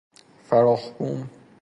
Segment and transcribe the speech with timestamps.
[0.49, 1.29] فراخ بوم